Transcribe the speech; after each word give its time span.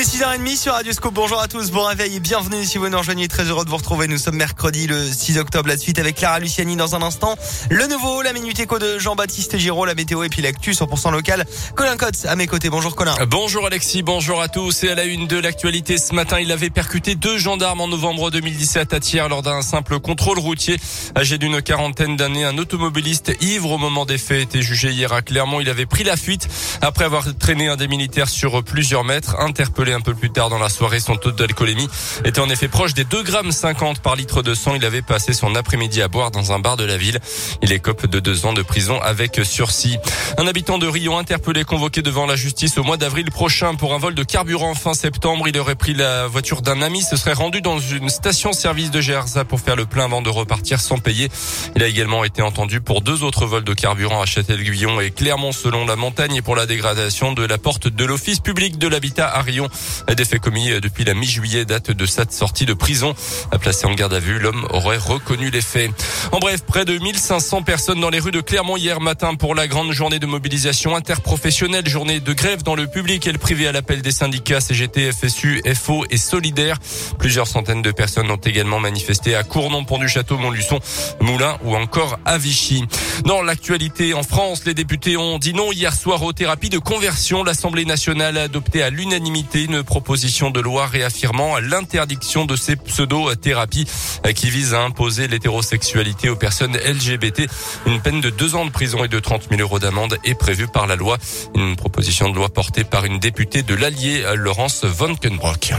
est 0.00 0.16
6h30 0.16 0.56
sur 0.56 0.72
Radio 0.72 0.94
Scoop. 0.94 1.12
Bonjour 1.12 1.42
à 1.42 1.46
tous, 1.46 1.70
bon 1.72 1.84
réveil 1.84 2.16
et 2.16 2.20
bienvenue 2.20 2.64
si 2.64 2.78
vous 2.78 2.88
nous 2.88 2.96
rejoignez. 2.96 3.28
Très 3.28 3.44
heureux 3.44 3.66
de 3.66 3.70
vous 3.70 3.76
retrouver. 3.76 4.08
Nous 4.08 4.16
sommes 4.16 4.36
mercredi 4.36 4.86
le 4.86 5.06
6 5.06 5.36
octobre. 5.36 5.68
La 5.68 5.76
suite 5.76 5.98
avec 5.98 6.16
Clara 6.16 6.38
Luciani 6.38 6.74
dans 6.74 6.94
un 6.94 7.02
instant. 7.02 7.36
Le 7.68 7.86
nouveau, 7.86 8.22
la 8.22 8.32
Minute 8.32 8.58
Éco 8.60 8.78
de 8.78 8.98
Jean-Baptiste 8.98 9.58
Giraud, 9.58 9.84
la 9.84 9.94
météo 9.94 10.22
et 10.22 10.30
puis 10.30 10.40
l'actu 10.40 10.70
100% 10.70 11.12
local. 11.12 11.44
Colin 11.74 11.98
Cotte 11.98 12.24
à 12.24 12.34
mes 12.34 12.46
côtés. 12.46 12.70
Bonjour 12.70 12.96
Colin. 12.96 13.14
Bonjour 13.28 13.66
Alexis, 13.66 14.02
bonjour 14.02 14.40
à 14.40 14.48
tous. 14.48 14.84
Et 14.84 14.90
à 14.90 14.94
la 14.94 15.04
une 15.04 15.26
de 15.26 15.36
l'actualité 15.36 15.98
ce 15.98 16.14
matin, 16.14 16.40
il 16.40 16.50
avait 16.50 16.70
percuté 16.70 17.14
deux 17.14 17.36
gendarmes 17.36 17.82
en 17.82 17.88
novembre 17.88 18.30
2017 18.30 18.94
à 18.94 19.00
Thiers 19.00 19.28
lors 19.28 19.42
d'un 19.42 19.60
simple 19.60 20.00
contrôle 20.00 20.38
routier. 20.38 20.78
Âgé 21.14 21.36
d'une 21.36 21.60
quarantaine 21.60 22.16
d'années, 22.16 22.44
un 22.44 22.56
automobiliste 22.56 23.32
ivre 23.42 23.72
au 23.72 23.78
moment 23.78 24.06
des 24.06 24.18
faits 24.18 24.40
était 24.40 24.62
jugé 24.62 24.92
hier 24.92 25.12
à 25.12 25.20
Clermont. 25.20 25.60
Il 25.60 25.68
avait 25.68 25.84
pris 25.84 26.04
la 26.04 26.16
fuite 26.16 26.48
après 26.80 27.04
avoir 27.04 27.26
traîné 27.36 27.68
un 27.68 27.76
des 27.76 27.88
militaires 27.88 28.30
sur 28.30 28.64
plusieurs 28.64 29.04
mètres. 29.04 29.36
Interpellé 29.40 29.89
un 29.92 30.00
peu 30.00 30.14
plus 30.14 30.30
tard 30.30 30.50
dans 30.50 30.58
la 30.58 30.68
soirée, 30.68 31.00
son 31.00 31.16
taux 31.16 31.32
d'alcoolémie 31.32 31.88
était 32.24 32.40
en 32.40 32.48
effet 32.48 32.68
proche 32.68 32.94
des 32.94 33.04
2 33.04 33.22
grammes 33.22 33.52
50 33.52 34.00
par 34.00 34.16
litre 34.16 34.42
de 34.42 34.54
sang. 34.54 34.74
Il 34.74 34.84
avait 34.84 35.02
passé 35.02 35.32
son 35.32 35.54
après-midi 35.54 36.02
à 36.02 36.08
boire 36.08 36.30
dans 36.30 36.52
un 36.52 36.58
bar 36.58 36.76
de 36.76 36.84
la 36.84 36.96
ville. 36.96 37.18
Il 37.62 37.72
écope 37.72 38.06
de 38.06 38.20
deux 38.20 38.46
ans 38.46 38.52
de 38.52 38.62
prison 38.62 39.00
avec 39.00 39.40
sursis. 39.44 39.98
Un 40.38 40.46
habitant 40.46 40.78
de 40.78 40.86
Rion 40.86 41.18
interpellé 41.18 41.64
convoqué 41.64 42.02
devant 42.02 42.26
la 42.26 42.36
justice 42.36 42.78
au 42.78 42.84
mois 42.84 42.96
d'avril 42.96 43.30
prochain 43.30 43.74
pour 43.74 43.94
un 43.94 43.98
vol 43.98 44.14
de 44.14 44.22
carburant 44.22 44.74
fin 44.74 44.94
septembre. 44.94 45.48
Il 45.48 45.58
aurait 45.58 45.74
pris 45.74 45.94
la 45.94 46.26
voiture 46.26 46.62
d'un 46.62 46.82
ami, 46.82 47.02
se 47.02 47.16
serait 47.16 47.32
rendu 47.32 47.60
dans 47.60 47.78
une 47.78 48.08
station-service 48.08 48.90
de 48.90 49.00
Gerza 49.00 49.44
pour 49.44 49.60
faire 49.60 49.76
le 49.76 49.86
plein 49.86 50.04
avant 50.04 50.22
de 50.22 50.30
repartir 50.30 50.80
sans 50.80 50.98
payer. 50.98 51.28
Il 51.76 51.82
a 51.82 51.86
également 51.86 52.24
été 52.24 52.42
entendu 52.42 52.80
pour 52.80 53.00
deux 53.00 53.22
autres 53.22 53.46
vols 53.46 53.64
de 53.64 53.74
carburant 53.74 54.22
à 54.22 54.26
Châtel-Guyon 54.26 55.00
et 55.00 55.10
Clermont 55.10 55.52
selon 55.52 55.86
la 55.86 55.96
montagne 55.96 56.36
et 56.36 56.42
pour 56.42 56.56
la 56.56 56.66
dégradation 56.66 57.32
de 57.32 57.44
la 57.44 57.58
porte 57.58 57.88
de 57.88 58.04
l'office 58.04 58.40
public 58.40 58.78
de 58.78 58.88
l'habitat 58.88 59.28
à 59.28 59.42
Rion. 59.42 59.68
Des 60.16 60.24
faits 60.24 60.40
commis 60.40 60.68
depuis 60.80 61.04
la 61.04 61.14
mi-juillet 61.14 61.64
date 61.64 61.90
de 61.90 62.06
sa 62.06 62.24
sortie 62.28 62.66
de 62.66 62.74
prison. 62.74 63.14
Placé 63.60 63.86
en 63.86 63.94
garde 63.94 64.14
à 64.14 64.20
vue, 64.20 64.38
l'homme 64.38 64.66
aurait 64.70 64.96
reconnu 64.96 65.50
les 65.50 65.60
faits. 65.60 65.90
En 66.32 66.38
bref, 66.38 66.62
près 66.66 66.84
de 66.84 66.98
1500 66.98 67.62
personnes 67.62 68.00
dans 68.00 68.10
les 68.10 68.18
rues 68.18 68.30
de 68.30 68.40
Clermont 68.40 68.76
hier 68.76 69.00
matin 69.00 69.34
pour 69.34 69.54
la 69.54 69.68
grande 69.68 69.92
journée 69.92 70.18
de 70.18 70.26
mobilisation 70.26 70.96
interprofessionnelle, 70.96 71.88
journée 71.88 72.20
de 72.20 72.32
grève 72.32 72.62
dans 72.62 72.74
le 72.74 72.86
public 72.86 73.26
et 73.26 73.32
le 73.32 73.38
privé 73.38 73.66
à 73.66 73.72
l'appel 73.72 74.02
des 74.02 74.12
syndicats 74.12 74.60
CGT, 74.60 75.12
FSU, 75.12 75.62
FO 75.74 76.04
et 76.10 76.16
Solidaire. 76.16 76.78
Plusieurs 77.18 77.46
centaines 77.46 77.82
de 77.82 77.92
personnes 77.92 78.30
ont 78.30 78.36
également 78.36 78.80
manifesté 78.80 79.34
à 79.34 79.42
Cournon, 79.42 79.84
Pont 79.84 79.98
du 79.98 80.08
Château, 80.08 80.38
Montluçon, 80.38 80.80
Moulins 81.20 81.58
ou 81.64 81.76
encore 81.76 82.18
à 82.24 82.38
Vichy. 82.38 82.84
Dans 83.24 83.42
l'actualité 83.42 84.14
en 84.14 84.22
France, 84.22 84.64
les 84.64 84.74
députés 84.74 85.16
ont 85.16 85.38
dit 85.38 85.54
non 85.54 85.72
hier 85.72 85.94
soir 85.94 86.22
aux 86.22 86.32
thérapies 86.32 86.70
de 86.70 86.78
conversion. 86.78 87.44
L'Assemblée 87.44 87.84
nationale 87.84 88.38
a 88.38 88.42
adopté 88.42 88.82
à 88.82 88.90
l'unanimité 88.90 89.66
une 89.70 89.84
proposition 89.84 90.50
de 90.50 90.58
loi 90.58 90.86
réaffirmant 90.86 91.58
l'interdiction 91.58 92.44
de 92.44 92.56
ces 92.56 92.74
pseudo-thérapies 92.74 93.86
qui 94.34 94.50
visent 94.50 94.74
à 94.74 94.82
imposer 94.82 95.28
l'hétérosexualité 95.28 96.28
aux 96.28 96.34
personnes 96.34 96.76
LGBT. 96.76 97.42
Une 97.86 98.00
peine 98.00 98.20
de 98.20 98.30
deux 98.30 98.56
ans 98.56 98.64
de 98.64 98.70
prison 98.70 99.04
et 99.04 99.08
de 99.08 99.20
30 99.20 99.48
000 99.48 99.60
euros 99.60 99.78
d'amende 99.78 100.18
est 100.24 100.34
prévue 100.34 100.66
par 100.66 100.88
la 100.88 100.96
loi. 100.96 101.18
Une 101.54 101.76
proposition 101.76 102.30
de 102.30 102.34
loi 102.34 102.48
portée 102.48 102.82
par 102.82 103.04
une 103.04 103.20
députée 103.20 103.62
de 103.62 103.74
l'Allier, 103.74 104.24
Laurence 104.34 104.84
von 104.84 105.14
Kenbrock. 105.14 105.72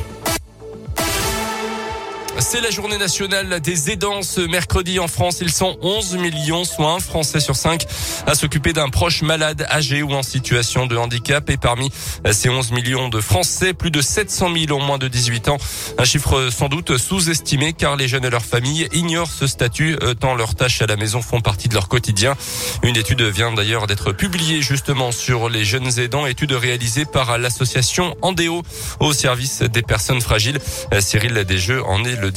C'est 2.42 2.60
la 2.60 2.72
journée 2.72 2.98
nationale 2.98 3.62
des 3.62 3.92
aidants 3.92 4.24
ce 4.24 4.42
mercredi 4.42 5.00
en 5.00 5.08
France. 5.08 5.38
Ils 5.42 5.52
sont 5.52 5.78
11 5.82 6.18
millions, 6.18 6.66
soit 6.66 6.92
un 6.92 7.00
Français 7.00 7.40
sur 7.40 7.56
cinq, 7.56 7.86
à 8.26 8.34
s'occuper 8.34 8.74
d'un 8.74 8.90
proche 8.90 9.22
malade, 9.22 9.66
âgé 9.70 10.02
ou 10.02 10.12
en 10.12 10.24
situation 10.24 10.88
de 10.88 10.98
handicap. 10.98 11.48
Et 11.52 11.58
parmi 11.58 11.92
ces 12.32 12.50
11 12.50 12.72
millions 12.72 13.10
de 13.10 13.22
Français, 13.22 13.74
plus 13.74 13.92
de 13.92 14.02
700 14.02 14.50
000 14.68 14.78
ont 14.78 14.84
moins 14.84 14.98
de 14.98 15.08
18 15.08 15.50
ans. 15.50 15.58
Un 16.00 16.04
chiffre 16.04 16.50
sans 16.50 16.68
doute 16.68 16.98
sous-estimé 16.98 17.74
car 17.74 17.96
les 17.96 18.08
jeunes 18.08 18.26
et 18.26 18.30
leurs 18.32 18.44
familles 18.44 18.90
ignorent 18.92 19.32
ce 19.32 19.46
statut 19.46 19.98
tant 20.20 20.34
leurs 20.34 20.56
tâches 20.56 20.82
à 20.82 20.88
la 20.88 20.96
maison 20.96 21.22
font 21.22 21.42
partie 21.42 21.70
de 21.70 21.76
leur 21.76 21.88
quotidien. 21.88 22.36
Une 22.82 22.98
étude 22.98 23.22
vient 23.22 23.54
d'ailleurs 23.54 23.86
d'être 23.86 24.14
publiée 24.14 24.64
justement 24.64 25.12
sur 25.12 25.48
les 25.48 25.64
jeunes 25.64 26.00
aidants, 26.00 26.26
étude 26.26 26.54
réalisée 26.54 27.06
par 27.06 27.38
l'association 27.38 28.16
Andéo 28.24 28.64
au 29.00 29.14
service 29.14 29.62
des 29.62 29.84
personnes 29.84 30.22
fragiles. 30.22 30.60
Cyril 31.00 31.36
Desjeux 31.46 31.84
en 31.86 32.04
est 32.04 32.16
le 32.16 32.31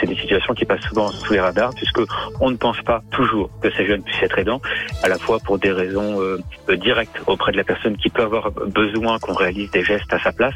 C'est 0.00 0.06
des 0.06 0.16
situations 0.16 0.54
qui 0.54 0.64
passent 0.64 0.84
souvent 0.88 1.10
sous 1.10 1.32
les 1.32 1.40
radars 1.40 1.74
puisque 1.74 2.00
on 2.40 2.50
ne 2.50 2.56
pense 2.56 2.80
pas 2.82 3.02
toujours 3.10 3.50
que 3.60 3.70
ces 3.70 3.86
jeunes 3.86 4.02
puissent 4.02 4.22
être 4.22 4.38
aidants, 4.38 4.60
à 5.02 5.08
la 5.08 5.18
fois 5.18 5.38
pour 5.38 5.58
des 5.58 5.72
raisons 5.72 6.20
euh, 6.20 6.38
directes 6.76 7.20
auprès 7.26 7.52
de 7.52 7.56
la 7.56 7.64
personne 7.64 7.96
qui 7.96 8.08
peut 8.08 8.22
avoir 8.22 8.50
besoin 8.50 9.18
qu'on 9.18 9.34
réalise 9.34 9.70
des 9.70 9.84
gestes 9.84 10.12
à 10.12 10.18
sa 10.18 10.32
place, 10.32 10.54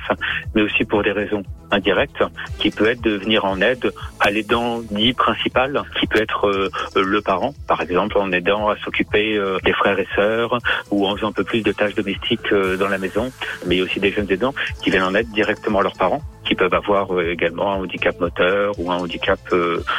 mais 0.55 0.63
aussi 0.63 0.85
pour 0.85 1.03
des 1.03 1.13
raisons 1.13 1.43
indirectes 1.71 2.23
qui 2.59 2.71
peut 2.71 2.87
être 2.87 3.01
de 3.01 3.17
venir 3.17 3.45
en 3.45 3.61
aide 3.61 3.93
à 4.21 4.31
l'aidant 4.31 4.81
dit 4.91 5.13
principal, 5.13 5.83
qui 5.99 6.07
peut 6.07 6.21
être 6.21 6.47
euh, 6.47 6.71
le 6.95 7.21
parent, 7.21 7.55
par 7.67 7.81
exemple 7.81 8.19
en 8.19 8.33
aidant 8.33 8.69
à 8.69 8.77
s'occuper 8.79 9.37
euh, 9.37 9.59
des 9.65 9.73
frères 9.73 9.99
et 9.99 10.09
sœurs 10.15 10.59
ou 10.91 11.07
en 11.07 11.17
faisant 11.17 11.29
un 11.29 11.33
peu 11.33 11.45
plus 11.45 11.63
de 11.63 11.73
tâches 11.73 11.95
domestiques 11.95 12.53
euh, 12.53 12.77
dans 12.77 12.89
la 12.89 12.99
maison, 12.99 13.31
mais 13.67 13.81
aussi 13.81 14.01
des 14.01 14.13
jeunes 14.13 14.31
aidants 14.31 14.55
qui 14.83 14.91
viennent 14.91 15.03
en 15.03 15.15
aide 15.15 15.31
directement 15.31 15.81
à 15.81 15.83
leurs 15.83 15.97
parents 15.97 16.23
qui 16.47 16.55
peuvent 16.55 16.75
avoir 16.75 17.09
également 17.21 17.73
un 17.73 17.77
handicap 17.77 18.19
moteur 18.21 18.79
ou 18.79 18.91
un 18.91 18.97
handicap 18.97 19.41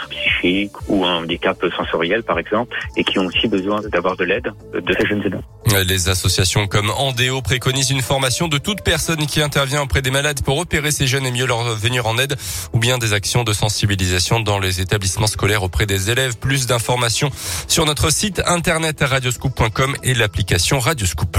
psychique 0.10 0.72
ou 0.88 1.06
un 1.06 1.18
handicap 1.18 1.58
sensoriel 1.76 2.24
par 2.24 2.40
exemple 2.40 2.76
et 2.96 3.04
qui 3.04 3.20
ont 3.20 3.26
aussi 3.26 3.48
besoin 3.48 3.82
d'avoir 3.82 4.16
de 4.16 4.24
l'aide 4.24 4.52
de 4.74 4.96
ces 5.00 5.06
jeunes 5.08 5.24
aidants. 5.26 5.44
Les 5.86 6.10
associations 6.10 6.68
comme 6.68 6.90
Andéo 6.92 7.42
préconisent 7.42 7.92
une 7.92 8.02
formation 8.02 8.48
de 8.48 8.58
toute 8.58 8.82
personne 8.82 9.26
qui 9.28 9.42
intervient 9.42 9.82
auprès 9.82 10.02
des 10.02 10.12
malades 10.12 10.42
pour 10.42 10.58
repérer 10.58 10.92
ces 10.92 11.08
jeunes 11.08 11.26
et 11.26 11.32
mieux 11.32 11.46
leur 11.46 11.76
venir 11.76 12.08
en 12.08 12.18
aide 12.18 12.36
ou 12.74 12.80
bien 12.80 12.98
des 12.98 13.14
actions 13.14 13.44
de 13.44 13.54
sensibilisation 13.54 14.40
dans 14.40 14.60
les 14.60 14.82
établissements 14.82 15.28
scolaires 15.28 15.64
auprès 15.64 15.86
des 15.86 16.10
élèves. 16.10 16.38
Plus 16.38 16.68
d'informations 16.68 17.30
sur 17.68 17.86
notre 17.86 18.12
site 18.12 18.42
internet 18.46 19.02
radioscoop.com 19.02 19.96
et 20.04 20.14
l'application 20.14 20.80
Radioscoop. 20.80 21.38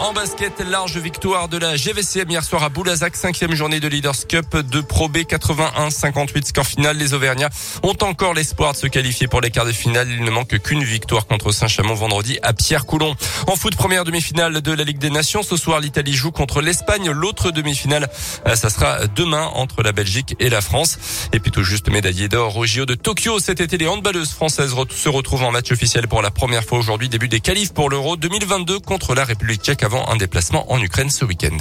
En 0.00 0.12
basket, 0.12 0.60
large 0.60 0.96
victoire 0.96 1.48
de 1.48 1.58
la 1.58 1.74
GVCM 1.74 2.30
hier 2.30 2.44
soir 2.44 2.62
à 2.62 2.68
Boulazac, 2.68 3.16
cinquième 3.16 3.52
journée 3.56 3.80
de 3.80 3.88
Leaders 3.88 4.28
Cup 4.28 4.56
de 4.56 4.80
Pro 4.80 5.08
B 5.08 5.18
81-58 5.18 6.46
score 6.46 6.66
final. 6.66 6.96
Les 6.96 7.14
Auvergnats 7.14 7.50
ont 7.82 7.96
encore 8.02 8.32
l'espoir 8.32 8.74
de 8.74 8.76
se 8.76 8.86
qualifier 8.86 9.26
pour 9.26 9.40
les 9.40 9.50
quarts 9.50 9.66
de 9.66 9.72
finale. 9.72 10.08
Il 10.08 10.22
ne 10.22 10.30
manque 10.30 10.56
qu'une 10.60 10.84
victoire 10.84 11.26
contre 11.26 11.50
Saint-Chamond 11.50 11.94
vendredi 11.94 12.38
à 12.44 12.52
Pierre-Coulon. 12.52 13.16
En 13.48 13.56
foot, 13.56 13.74
première 13.74 14.04
demi-finale 14.04 14.62
de 14.62 14.72
la 14.72 14.84
Ligue 14.84 14.98
des 14.98 15.10
Nations. 15.10 15.42
Ce 15.42 15.56
soir, 15.56 15.80
l'Italie 15.80 16.14
joue 16.14 16.30
contre 16.30 16.60
l'Espagne. 16.60 17.10
L'autre 17.10 17.50
demi-finale, 17.50 18.08
ça 18.54 18.70
sera 18.70 19.08
demain 19.08 19.50
entre 19.54 19.82
la 19.82 19.90
Belgique 19.90 20.36
et 20.38 20.48
la 20.48 20.60
France. 20.60 20.96
Et 21.32 21.40
puis 21.40 21.50
tout 21.50 21.64
juste 21.64 21.90
médaillé 21.90 22.28
d'or 22.28 22.56
au 22.56 22.64
JO 22.66 22.86
de 22.86 22.94
Tokyo. 22.94 23.40
Cet 23.40 23.60
été, 23.60 23.76
les 23.76 23.88
handballeuses 23.88 24.30
françaises 24.30 24.76
se 24.90 25.08
retrouvent 25.08 25.42
en 25.42 25.50
match 25.50 25.72
officiel 25.72 26.06
pour 26.06 26.22
la 26.22 26.30
première 26.30 26.62
fois 26.62 26.78
aujourd'hui. 26.78 27.08
Début 27.08 27.28
des 27.28 27.40
qualifs 27.40 27.74
pour 27.74 27.90
l'Euro 27.90 28.16
2022 28.16 28.78
contre 28.78 29.16
la 29.16 29.24
République 29.24 29.62
tchèque 29.62 29.87
avant 29.88 30.06
un 30.10 30.16
déplacement 30.16 30.70
en 30.70 30.82
Ukraine 30.82 31.08
ce 31.08 31.24
week-end. 31.24 31.56